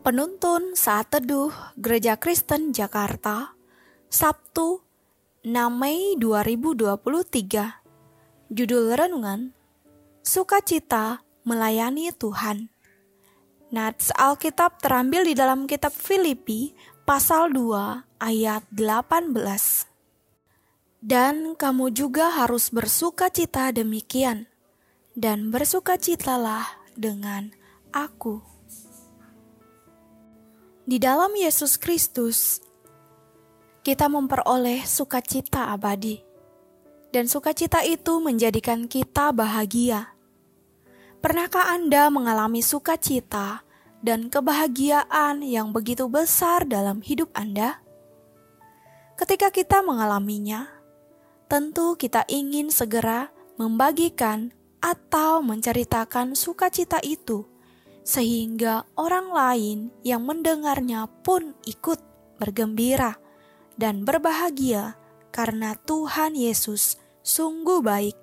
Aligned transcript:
Penuntun 0.00 0.72
Saat 0.72 1.12
Teduh 1.12 1.52
Gereja 1.76 2.16
Kristen 2.16 2.72
Jakarta 2.72 3.52
Sabtu 4.08 4.80
6 5.44 5.52
Mei 5.76 6.16
2023 6.16 8.48
Judul 8.48 8.96
Renungan 8.96 9.52
Sukacita 10.24 11.20
Melayani 11.44 12.08
Tuhan. 12.16 12.72
Nats 13.68 14.08
Alkitab 14.16 14.80
terambil 14.80 15.28
di 15.28 15.36
dalam 15.36 15.68
kitab 15.68 15.92
Filipi 15.92 16.72
pasal 17.04 17.52
2 17.52 18.24
ayat 18.24 18.64
18 18.72 19.36
Dan 21.04 21.60
kamu 21.60 21.92
juga 21.92 22.40
harus 22.40 22.72
bersukacita 22.72 23.68
demikian 23.68 24.48
dan 25.12 25.52
bersukacitalah 25.52 26.88
dengan 26.96 27.52
aku. 27.92 28.59
Di 30.88 30.96
dalam 30.96 31.36
Yesus 31.36 31.76
Kristus, 31.76 32.64
kita 33.84 34.08
memperoleh 34.08 34.80
sukacita 34.88 35.76
abadi, 35.76 36.24
dan 37.12 37.28
sukacita 37.28 37.84
itu 37.84 38.16
menjadikan 38.16 38.88
kita 38.88 39.28
bahagia. 39.28 40.16
Pernahkah 41.20 41.76
Anda 41.76 42.08
mengalami 42.08 42.64
sukacita 42.64 43.60
dan 44.00 44.32
kebahagiaan 44.32 45.44
yang 45.44 45.68
begitu 45.76 46.08
besar 46.08 46.64
dalam 46.64 47.04
hidup 47.04 47.28
Anda? 47.36 47.84
Ketika 49.20 49.52
kita 49.52 49.84
mengalaminya, 49.84 50.64
tentu 51.44 51.92
kita 52.00 52.24
ingin 52.24 52.72
segera 52.72 53.28
membagikan 53.60 54.48
atau 54.80 55.44
menceritakan 55.44 56.32
sukacita 56.32 57.04
itu 57.04 57.44
sehingga 58.02 58.88
orang 58.96 59.28
lain 59.30 59.78
yang 60.02 60.24
mendengarnya 60.24 61.06
pun 61.22 61.54
ikut 61.68 62.00
bergembira 62.40 63.20
dan 63.76 64.04
berbahagia 64.08 64.96
karena 65.30 65.76
Tuhan 65.86 66.34
Yesus 66.34 66.98
sungguh 67.22 67.84
baik. 67.84 68.18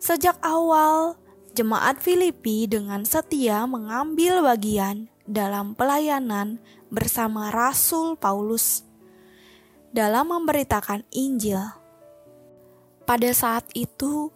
Sejak 0.00 0.40
awal, 0.40 1.20
jemaat 1.52 2.00
Filipi 2.00 2.64
dengan 2.64 3.04
setia 3.04 3.68
mengambil 3.68 4.40
bagian 4.40 5.12
dalam 5.28 5.76
pelayanan 5.76 6.58
bersama 6.88 7.52
Rasul 7.52 8.16
Paulus 8.16 8.82
dalam 9.94 10.30
memberitakan 10.30 11.06
Injil. 11.12 11.60
Pada 13.04 13.30
saat 13.34 13.66
itu, 13.74 14.30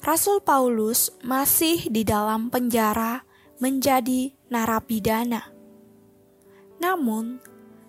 Rasul 0.00 0.40
Paulus 0.40 1.12
masih 1.20 1.90
di 1.90 2.06
dalam 2.06 2.48
penjara 2.48 3.26
menjadi 3.60 4.32
narapidana. 4.48 5.52
Namun, 6.80 7.38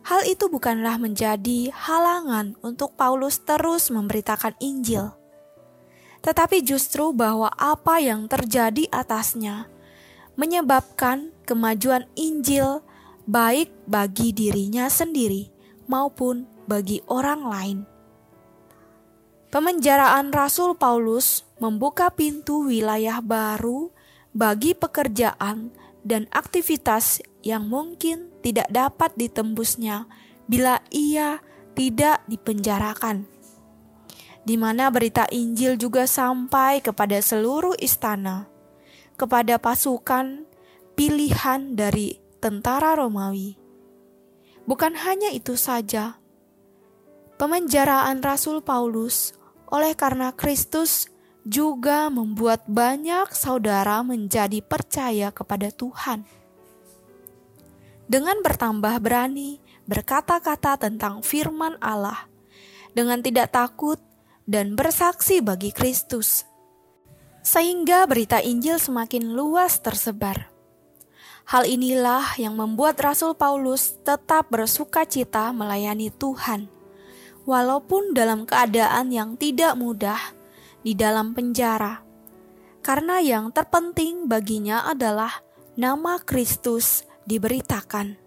hal 0.03 0.27
itu 0.27 0.51
bukanlah 0.51 0.99
menjadi 0.99 1.71
halangan 1.71 2.59
untuk 2.59 2.93
Paulus 2.99 3.39
terus 3.41 3.87
memberitakan 3.87 4.59
Injil, 4.59 5.15
tetapi 6.21 6.61
justru 6.61 7.15
bahwa 7.15 7.49
apa 7.55 8.03
yang 8.03 8.27
terjadi 8.27 8.91
atasnya 8.91 9.71
menyebabkan 10.35 11.31
kemajuan 11.47 12.07
Injil 12.19 12.83
baik 13.25 13.71
bagi 13.87 14.35
dirinya 14.35 14.91
sendiri 14.91 15.47
maupun 15.87 16.47
bagi 16.67 16.99
orang 17.07 17.41
lain. 17.47 17.79
Pemenjaraan 19.51 20.31
Rasul 20.31 20.79
Paulus 20.79 21.43
membuka 21.59 22.07
pintu 22.07 22.71
wilayah 22.71 23.19
baru 23.19 23.91
bagi 24.31 24.71
pekerjaan 24.71 25.75
dan 26.01 26.25
aktivitas 26.31 27.21
yang 27.43 27.67
mungkin 27.67 28.31
tidak 28.41 28.71
dapat 28.71 29.13
ditembusnya 29.19 30.09
bila 30.47 30.81
ia 30.89 31.43
tidak 31.77 32.23
dipenjarakan. 32.27 33.27
Di 34.41 34.57
mana 34.57 34.89
berita 34.89 35.29
Injil 35.29 35.77
juga 35.77 36.09
sampai 36.09 36.81
kepada 36.81 37.21
seluruh 37.21 37.77
istana, 37.77 38.49
kepada 39.13 39.61
pasukan 39.61 40.49
pilihan 40.97 41.77
dari 41.77 42.17
tentara 42.41 42.97
Romawi. 42.97 43.53
Bukan 44.65 44.97
hanya 44.97 45.29
itu 45.29 45.53
saja, 45.53 46.17
pemenjaraan 47.37 48.25
Rasul 48.25 48.65
Paulus 48.65 49.37
oleh 49.69 49.93
karena 49.93 50.33
Kristus 50.33 51.10
juga 51.41 52.13
membuat 52.13 52.69
banyak 52.69 53.33
saudara 53.33 54.05
menjadi 54.05 54.61
percaya 54.61 55.33
kepada 55.33 55.73
Tuhan. 55.73 56.21
Dengan 58.05 58.43
bertambah 58.45 59.01
berani 59.01 59.57
berkata-kata 59.89 60.77
tentang 60.77 61.25
firman 61.25 61.79
Allah, 61.81 62.27
dengan 62.93 63.23
tidak 63.23 63.55
takut 63.55 63.97
dan 64.45 64.75
bersaksi 64.77 65.41
bagi 65.41 65.73
Kristus, 65.73 66.45
sehingga 67.41 68.05
berita 68.05 68.43
Injil 68.43 68.77
semakin 68.77 69.33
luas 69.33 69.79
tersebar. 69.81 70.51
Hal 71.47 71.65
inilah 71.65 72.37
yang 72.37 72.53
membuat 72.53 73.01
Rasul 73.01 73.33
Paulus 73.33 73.97
tetap 74.05 74.53
bersuka 74.53 75.09
cita 75.09 75.49
melayani 75.49 76.13
Tuhan, 76.13 76.69
walaupun 77.49 78.13
dalam 78.13 78.45
keadaan 78.45 79.09
yang 79.09 79.33
tidak 79.39 79.73
mudah 79.73 80.40
di 80.81 80.97
dalam 80.97 81.33
penjara, 81.37 82.01
karena 82.81 83.21
yang 83.21 83.53
terpenting 83.53 84.25
baginya 84.25 84.85
adalah 84.89 85.41
nama 85.77 86.17
Kristus 86.21 87.05
diberitakan. 87.25 88.17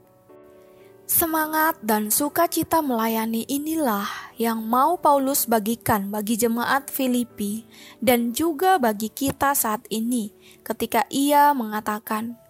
Semangat 1.05 1.77
dan 1.85 2.09
sukacita 2.09 2.81
melayani 2.81 3.45
inilah 3.45 4.09
yang 4.41 4.65
mau 4.65 4.97
Paulus 4.97 5.45
bagikan 5.45 6.09
bagi 6.09 6.41
jemaat 6.41 6.89
Filipi 6.89 7.69
dan 8.01 8.33
juga 8.33 8.81
bagi 8.81 9.13
kita 9.13 9.53
saat 9.53 9.85
ini 9.93 10.33
ketika 10.65 11.05
ia 11.13 11.53
mengatakan, 11.53 12.41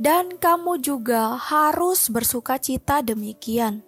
"Dan 0.00 0.40
kamu 0.40 0.80
juga 0.80 1.36
harus 1.36 2.08
bersukacita 2.08 3.04
demikian, 3.04 3.84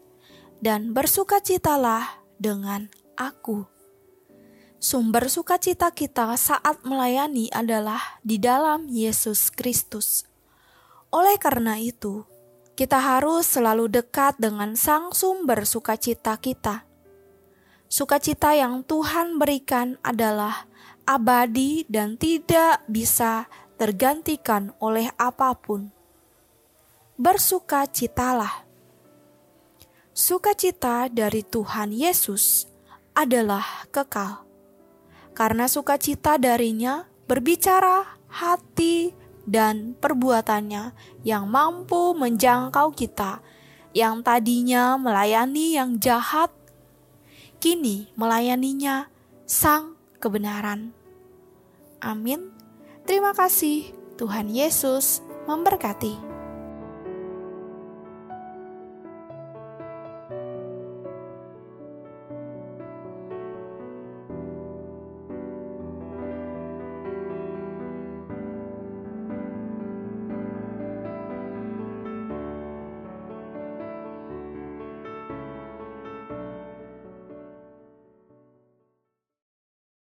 dan 0.61 0.93
bersukacitalah 0.93 2.21
dengan 2.37 2.93
aku." 3.17 3.74
Sumber 4.85 5.33
sukacita 5.33 5.89
kita 5.97 6.37
saat 6.37 6.85
melayani 6.85 7.49
adalah 7.57 8.21
di 8.21 8.37
dalam 8.37 8.85
Yesus 8.85 9.49
Kristus. 9.49 10.29
Oleh 11.09 11.41
karena 11.41 11.81
itu, 11.81 12.29
kita 12.77 13.01
harus 13.01 13.49
selalu 13.49 13.89
dekat 13.89 14.37
dengan 14.37 14.77
Sang 14.77 15.17
Sumber 15.17 15.65
sukacita 15.65 16.37
kita. 16.37 16.85
Sukacita 17.89 18.53
yang 18.53 18.85
Tuhan 18.85 19.41
berikan 19.41 19.97
adalah 20.05 20.69
abadi 21.09 21.89
dan 21.89 22.21
tidak 22.21 22.85
bisa 22.85 23.49
tergantikan 23.81 24.77
oleh 24.85 25.09
apa 25.17 25.57
pun. 25.57 25.89
Bersukacitalah. 27.17 28.69
Sukacita 30.13 31.09
dari 31.09 31.41
Tuhan 31.41 31.89
Yesus 31.89 32.69
adalah 33.17 33.89
kekal 33.89 34.45
karena 35.35 35.67
sukacita 35.67 36.39
darinya 36.39 37.05
berbicara 37.27 38.17
hati 38.31 39.13
dan 39.45 39.93
perbuatannya 40.01 40.97
yang 41.27 41.45
mampu 41.51 42.17
menjangkau 42.17 42.95
kita 42.97 43.45
yang 43.95 44.25
tadinya 44.25 44.97
melayani 44.97 45.77
yang 45.77 46.01
jahat 46.01 46.51
kini 47.61 48.09
melayaninya 48.17 49.13
sang 49.45 49.95
kebenaran. 50.19 50.97
Amin. 52.01 52.53
Terima 53.05 53.37
kasih. 53.37 53.93
Tuhan 54.17 54.49
Yesus 54.49 55.21
memberkati. 55.45 56.34